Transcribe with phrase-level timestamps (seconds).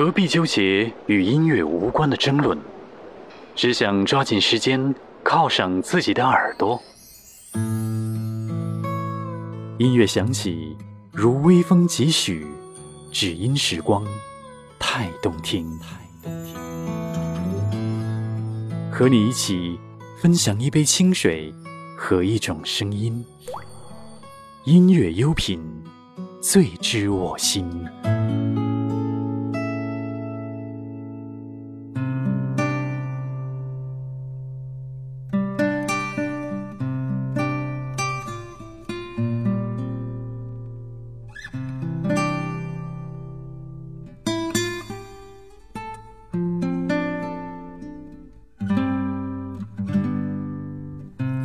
[0.00, 2.56] 何必纠结与音乐无关的争论？
[3.56, 4.94] 只想抓紧时间，
[5.24, 6.80] 犒赏自己的耳朵。
[9.76, 10.76] 音乐响起，
[11.10, 12.46] 如微风几许，
[13.10, 14.06] 只因时光
[14.78, 15.68] 太动听。
[18.92, 19.80] 和你一起
[20.22, 21.52] 分享一杯清水
[21.96, 23.26] 和一种声音，
[24.62, 25.60] 音乐优品，
[26.40, 27.68] 最知我心。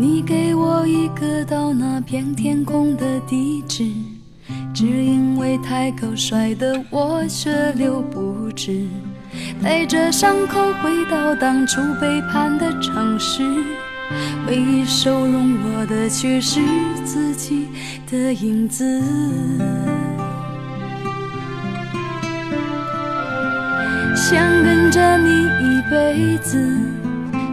[0.00, 3.84] 你给我一个到那片天空的地址，
[4.72, 8.86] 只因为太高摔得我血流不止，
[9.62, 13.42] 带着伤口回到当初背叛的城市，
[14.48, 16.62] 唯一收容我的却是
[17.04, 17.68] 自己
[18.10, 19.02] 的影子。
[24.16, 26.99] 想跟着你一辈子。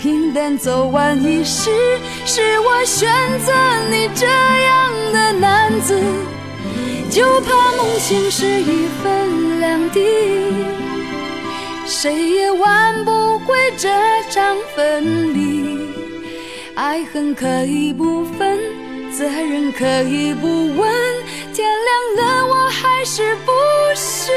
[0.00, 1.70] 平淡走完一世，
[2.24, 3.06] 是我选
[3.44, 3.52] 择
[3.90, 6.00] 你这样的男子，
[7.10, 10.00] 就怕梦醒时一分两地，
[11.84, 13.90] 谁也挽不回这
[14.30, 15.78] 场分离。
[16.74, 18.58] 爱恨可以不分，
[19.12, 20.90] 责任可以不问，
[21.52, 21.68] 天
[22.16, 23.52] 亮了我还是不
[23.94, 24.32] 是？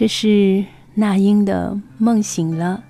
[0.00, 0.64] 这是
[0.94, 2.84] 那英的《梦醒了》。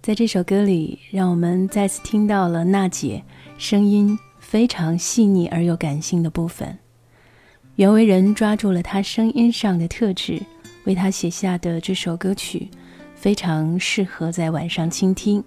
[0.00, 3.22] 在这首歌里，让我们再次听到了娜姐
[3.58, 6.78] 声音非常细腻而又感性的部分。
[7.74, 10.40] 袁惟仁抓住了她声音上的特质，
[10.84, 12.70] 为她写下的这首歌曲
[13.14, 15.44] 非常适合在晚上倾听。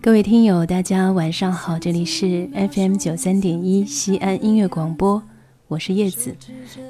[0.00, 5.20] 各位听友，大家晚上好，这里是 FM 九三点一西安音乐广播，
[5.68, 6.34] 我是叶子。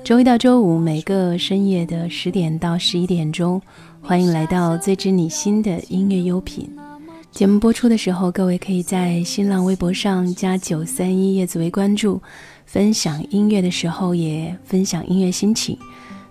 [0.04, 3.60] 周一到周五每个深夜的十点到十一点钟，
[4.00, 6.70] 欢迎来到最知你心的音乐优品。
[7.32, 12.22] 节目播出的时候，各位可以在新浪微博上加九三一叶子为关注，
[12.66, 15.76] 分享音乐的时候也分享音乐心情。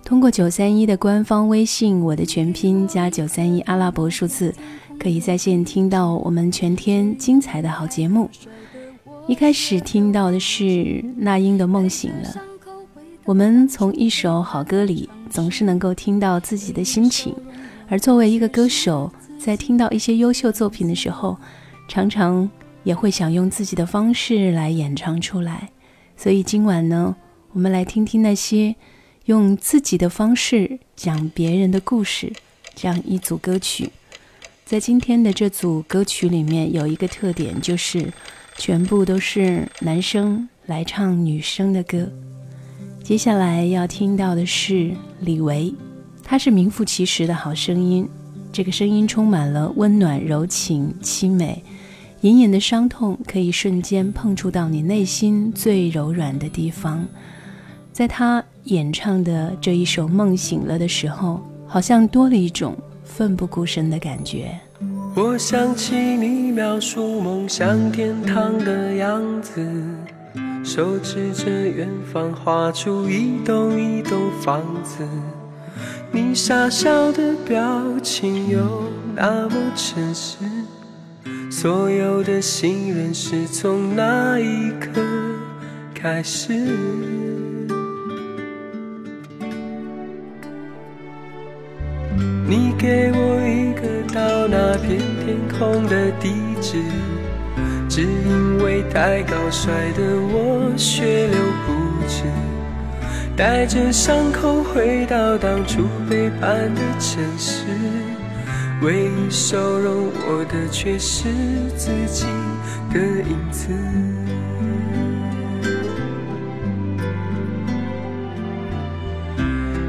[0.02, 4.54] 通过九三一的官方微信，我的全拼加九三一阿拉伯数字，
[4.98, 8.30] 可以在线听到我们全天精彩的好节目。
[9.28, 12.30] 一开始听到的是那英的《梦醒了》，
[13.26, 17.36] 我们从一首好歌里总是能够听到自己的心情，
[17.90, 19.12] 而作为一个歌手。
[19.38, 21.36] 在听到一些优秀作品的时候，
[21.88, 22.48] 常常
[22.84, 25.68] 也会想用自己的方式来演唱出来。
[26.16, 27.14] 所以今晚呢，
[27.52, 28.74] 我们来听听那些
[29.26, 32.32] 用自己的方式讲别人的故事
[32.74, 33.90] 这样一组歌曲。
[34.64, 38.10] 在今天的这组歌曲里面，有一个特点，就是
[38.58, 42.10] 全部都是男生来唱女生的歌。
[43.02, 44.90] 接下来要听到的是
[45.20, 45.72] 李维，
[46.24, 48.06] 他是名副其实的好声音。
[48.52, 51.62] 这个声音充满了温暖、柔情、凄美，
[52.22, 57.06] 隐隐的伤痛可以瞬间碰触到你内心最柔软的地方。
[57.92, 64.58] 在他演唱的这一首《梦醒了》的时候，好像多了一种奋不顾身的感觉。
[65.20, 69.60] 我想起你描述梦想天堂的样子，
[70.62, 75.02] 手指着远方画出一栋一栋房子。
[76.12, 77.58] 你傻笑的表
[78.00, 78.84] 情有
[79.16, 80.36] 那么真实，
[81.50, 85.02] 所有的信任是从那一刻
[85.92, 86.54] 开始。
[92.46, 93.67] 你给我一
[94.38, 96.30] 到那片天空的地
[96.60, 96.80] 址，
[97.88, 100.00] 只因为太高摔得
[100.30, 101.72] 我血流不
[102.06, 102.22] 止。
[103.36, 107.64] 带着伤口回到当初背叛的城市，
[108.80, 111.24] 唯一收容我的却是
[111.76, 112.24] 自己
[112.92, 113.72] 的影子。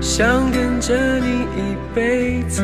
[0.02, 2.64] 想跟着你一辈子，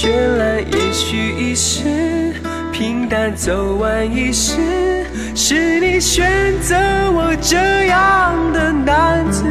[0.00, 2.32] 绚烂也许一时，
[2.70, 4.54] 平淡走完一世。
[5.34, 6.76] 是你选择
[7.10, 9.44] 我这样的男子。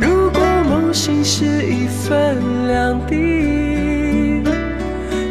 [0.00, 0.40] 如果
[0.70, 4.40] 梦醒是一分两地，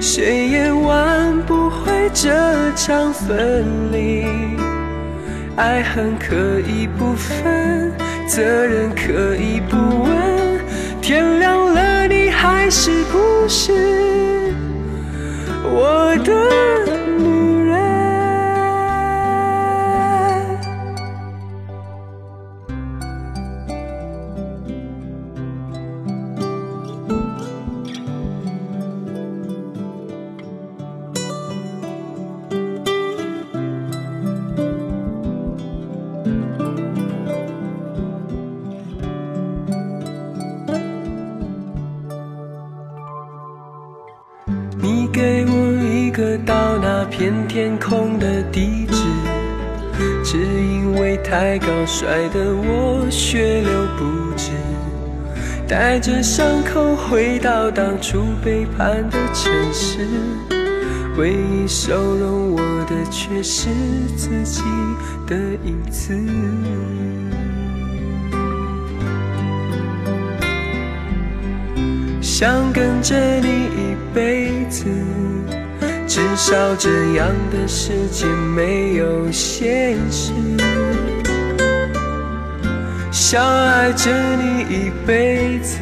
[0.02, 2.30] 谁也挽不回这
[2.76, 3.64] 场分
[3.94, 4.26] 离。
[5.56, 7.94] 爱恨可以不分，
[8.28, 10.11] 责任可以不问。
[12.74, 13.74] 是不是
[15.66, 17.01] 我的？
[47.54, 49.04] 天空的地址，
[50.24, 54.52] 只因为太高摔得我血流不止，
[55.68, 60.08] 带着伤口回到当初背叛的城市，
[61.18, 63.68] 唯一收容我的却是
[64.16, 64.64] 自己
[65.28, 66.18] 的影子。
[72.22, 74.86] 想跟着你一辈子，
[76.14, 80.34] 至少这样的世界没有现实。
[83.10, 85.80] 想爱着你一辈子。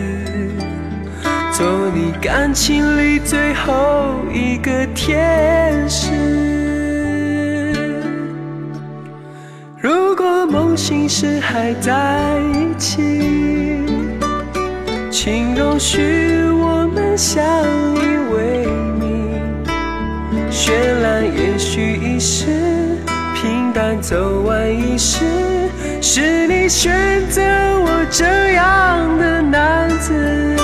[1.51, 6.11] 做你感情里最后一个天使。
[9.81, 13.01] 如果梦醒时还在一起，
[15.09, 17.43] 请容许我们相
[17.95, 17.99] 依
[18.31, 18.68] 为。
[20.61, 22.45] 绚烂也许一时，
[23.33, 25.23] 平淡走完一世，
[26.01, 26.91] 是你选
[27.29, 28.25] 择我这
[28.55, 30.57] 样的男子。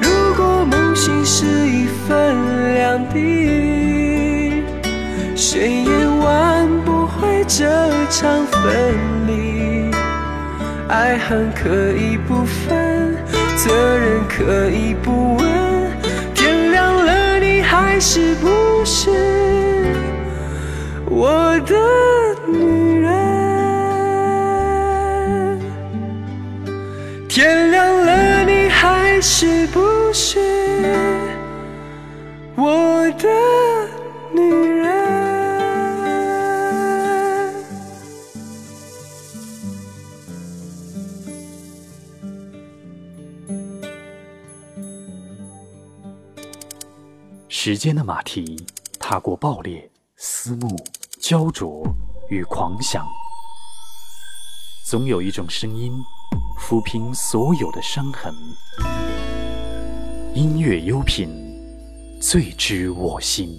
[0.00, 2.34] 如果梦醒是一分
[2.72, 4.64] 两地，
[5.36, 7.66] 谁也挽不回这
[8.08, 8.94] 场分
[9.26, 9.90] 离。
[10.88, 13.14] 爱恨可以不分，
[13.54, 15.83] 责任可以不问。
[17.94, 19.08] 还是不是
[21.08, 21.76] 我的
[22.44, 23.08] 女人？
[27.28, 30.40] 天亮了，你还是不是？
[32.56, 33.28] 我的
[47.66, 48.62] 时间的马蹄
[49.00, 50.76] 踏过爆裂、思慕、
[51.18, 51.82] 焦灼
[52.28, 53.08] 与狂想，
[54.84, 55.90] 总有一种声音
[56.60, 58.34] 抚平所有的伤痕。
[60.34, 61.26] 音乐优品。
[62.20, 63.58] 最知我心。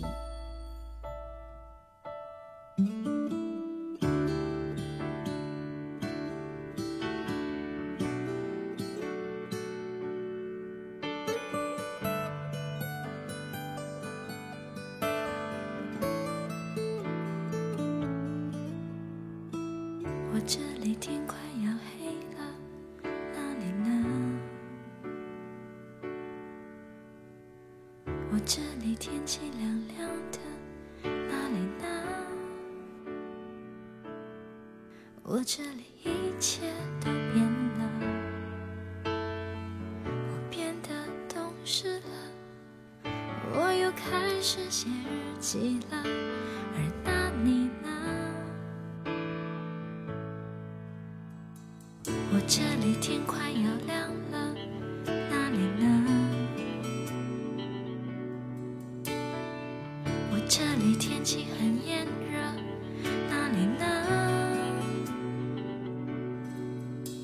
[52.48, 54.56] 这里天快要亮了，
[55.08, 55.84] 哪里呢？
[60.32, 62.38] 我这里天气很炎热，
[63.32, 63.84] 哪里呢？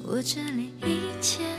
[0.03, 1.50] 我这里一切。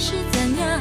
[0.00, 0.80] 是怎样？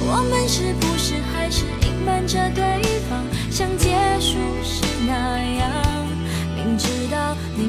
[0.00, 5.70] 我们是不是还是隐瞒着对方，像结束时那样？
[6.56, 7.68] 明知道你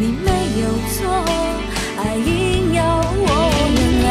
[0.00, 1.10] 你没有错，
[1.98, 3.26] 爱硬要我
[3.74, 4.06] 原谅。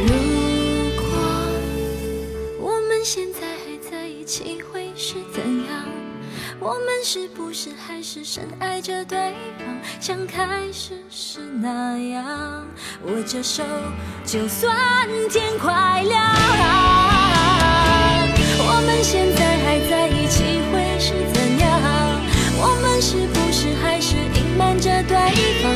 [0.00, 0.08] 如
[0.96, 1.04] 果
[2.58, 5.84] 我们现在还在一起，会是怎样？
[6.58, 9.25] 我们是不是还是深爱着对，
[10.06, 12.64] 像开始时那样？
[13.08, 13.64] 握着手，
[14.24, 14.72] 就算
[15.28, 16.24] 天快亮。
[18.68, 22.22] 我们现在还在一起，会是怎样？
[22.56, 25.18] 我们是不是还是隐瞒着对
[25.60, 25.74] 方，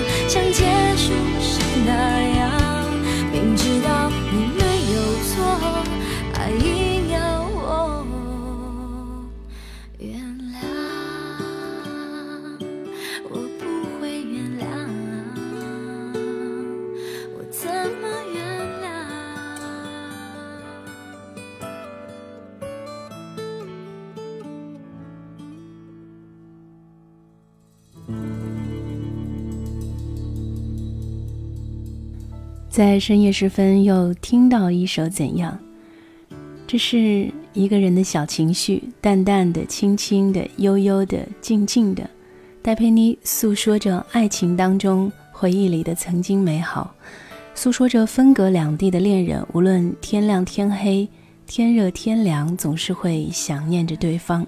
[32.71, 35.59] 在深夜时分，又听到一首《怎样》，
[36.69, 42.09] 这是一个人的小情绪，淡淡的、轻轻的、悠悠的、静静的，
[42.63, 46.95] 戴佩妮诉说着爱情当中回忆里的曾经美好，
[47.57, 51.09] 诉说着分隔两地的恋人，无论天亮天黑、
[51.49, 54.47] 天热天凉，总是会想念着对方。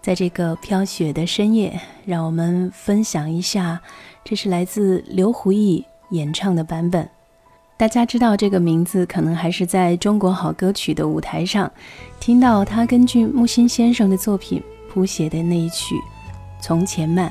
[0.00, 3.80] 在这个飘雪的深夜，让我们分享一下，
[4.24, 7.06] 这是来自刘胡毅演唱的版本。
[7.78, 11.70] 大家知道这个名字，可能还是在中国好歌曲的舞台上
[12.18, 14.60] 听到他根据木心先生的作品
[14.90, 15.94] 谱写的那一曲
[16.60, 17.30] 《从前慢》。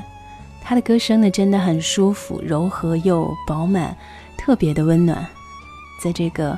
[0.64, 3.94] 他的歌声呢，真的很舒服、柔和又饱满，
[4.38, 5.28] 特别的温暖。
[6.02, 6.58] 在这个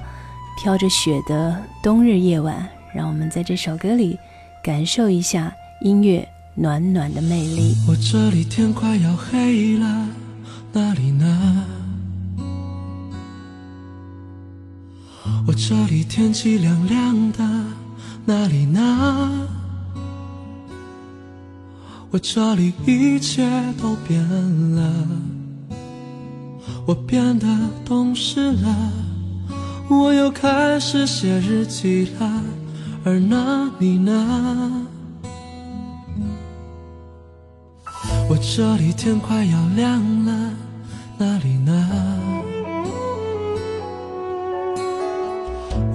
[0.62, 4.16] 飘着雪的冬日夜晚，让我们在这首歌里
[4.64, 7.74] 感受一下音乐暖暖的魅力。
[7.88, 10.10] 我这里天快要黑了，
[10.74, 11.66] 哪里呢？
[15.48, 17.44] 我这里天气凉凉的，
[18.26, 19.48] 哪里呢？
[22.12, 23.48] 我这里一切
[23.80, 24.24] 都变
[24.76, 25.08] 了，
[26.86, 27.48] 我变得
[27.86, 28.92] 懂事了，
[29.90, 32.44] 我又开始写日记了，
[33.04, 34.88] 而那你呢？
[38.28, 40.54] 我这里天快要亮了，
[41.18, 42.19] 哪里呢？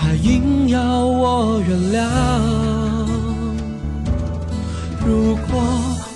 [0.00, 2.08] 还硬要我原谅。
[5.06, 5.62] 如果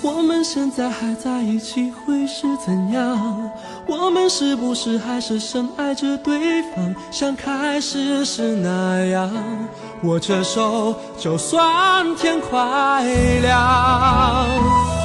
[0.01, 3.51] 我们现在还在一起，会是怎样？
[3.85, 9.31] 我们是不是还是深爱着对方，像开始时那样？
[10.01, 13.03] 握着手，就算天快
[13.41, 15.04] 亮。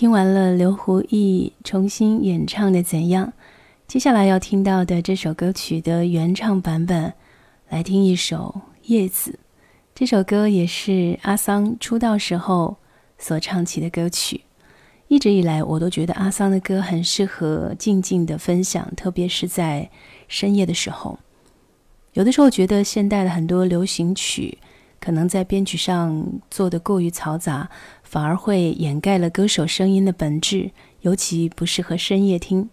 [0.00, 3.26] 听完了刘胡毅重新演唱的《怎样》。
[3.86, 7.12] 接下来要听到的这首歌曲的原唱版本，
[7.68, 9.32] 来听一首《叶子》。
[9.94, 12.78] 这首歌也是阿桑出道时候
[13.18, 14.40] 所唱起的歌曲。
[15.08, 19.90] 一直以来，我都觉得阿桑的歌很适合静静的分享，特别是在
[20.28, 21.18] 深夜的时候。
[22.14, 24.56] 有的时候觉得现代的很多流行曲，
[24.98, 27.68] 可能在编曲上做的过于嘈杂，
[28.10, 32.68] 反而会掩盖了歌手声音的本质，尤其不适合深夜听。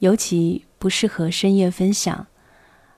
[0.00, 2.26] 尤其不适合深夜分享。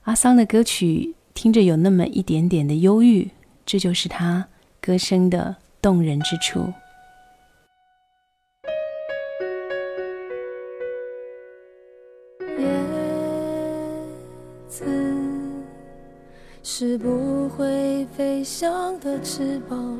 [0.05, 3.29] 阿桑的歌曲听着有那么一点点的忧郁，
[3.67, 4.47] 这就是他
[4.81, 6.73] 歌声的动人之处。
[12.57, 12.65] 叶
[14.67, 14.83] 子
[16.63, 19.99] 是不会飞翔的翅膀，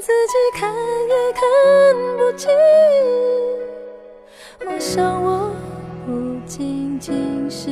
[0.00, 0.72] 自己看
[1.08, 1.42] 也看
[2.18, 2.50] 不清。
[4.66, 5.50] 我想我
[6.04, 7.70] 不仅仅是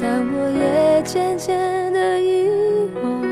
[0.00, 2.48] 但我也渐渐的遗
[3.02, 3.22] 忘，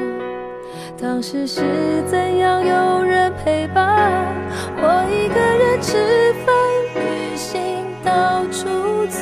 [1.00, 1.62] 当时是
[2.06, 4.34] 怎样有人陪伴。
[4.76, 6.54] 我一个人吃饭、
[6.94, 8.68] 旅行、到处
[9.06, 9.18] 走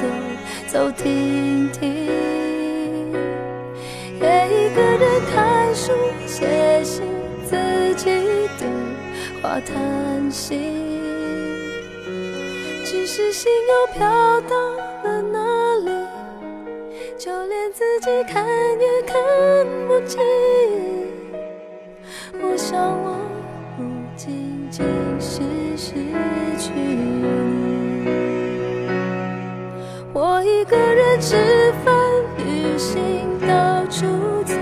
[0.68, 1.88] 走停停，
[4.20, 5.92] 也一个人看书、
[6.26, 7.04] 写信，
[7.44, 7.56] 自
[7.94, 8.04] 己
[8.58, 8.66] 对
[9.42, 10.74] 话谈心。
[12.84, 14.08] 只是心又飘
[14.42, 14.54] 到
[15.04, 15.35] 了哪，
[17.26, 18.46] 就连自己看
[18.78, 19.16] 也看
[19.88, 20.22] 不清。
[22.40, 23.18] 我想我
[23.76, 23.82] 不
[24.14, 24.86] 仅仅
[25.18, 25.42] 是
[25.76, 25.94] 失
[26.56, 28.06] 去你，
[30.12, 31.34] 我一个人吃
[31.84, 31.92] 饭、
[32.36, 33.00] 旅行，
[33.40, 34.06] 到处
[34.44, 34.54] 走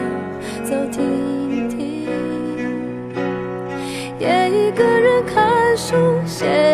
[0.64, 2.08] 走停停，
[4.18, 6.73] 也一个人看书、写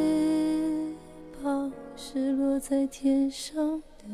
[2.61, 4.05] 在天上的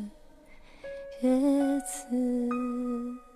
[1.20, 3.27] 叶子。